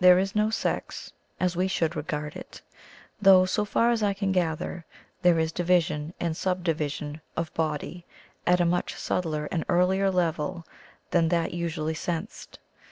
[0.00, 2.62] There is no sex, as we should regard it,
[3.22, 4.84] though, so far as I can gather,
[5.22, 8.04] there is division and sub division of 'body'
[8.44, 10.66] at a much subtler and earlier level
[11.12, 12.58] than that usually sensed.